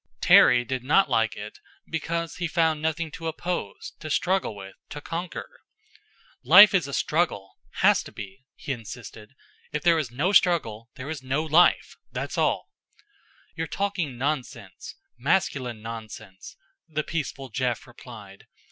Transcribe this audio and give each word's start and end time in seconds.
Terry 0.19 0.65
did 0.65 0.83
not 0.83 1.11
like 1.11 1.35
it 1.35 1.59
because 1.87 2.37
he 2.37 2.47
found 2.47 2.81
nothing 2.81 3.11
to 3.11 3.27
oppose, 3.27 3.93
to 3.99 4.09
struggle 4.09 4.55
with, 4.55 4.73
to 4.89 4.99
conquer. 4.99 5.47
"Life 6.41 6.73
is 6.73 6.87
a 6.87 6.93
struggle, 6.95 7.59
has 7.85 8.01
to 8.05 8.11
be," 8.11 8.47
he 8.55 8.71
insisted. 8.71 9.35
"If 9.71 9.83
there 9.83 9.99
is 9.99 10.09
no 10.09 10.31
struggle, 10.31 10.89
there 10.95 11.11
is 11.11 11.21
no 11.21 11.43
life 11.43 11.97
that's 12.11 12.35
all." 12.39 12.71
"You're 13.55 13.67
talking 13.67 14.17
nonsense 14.17 14.95
masculine 15.19 15.83
nonsense," 15.83 16.57
the 16.89 17.03
peaceful 17.03 17.49
Jeff 17.49 17.85
replied. 17.85 18.47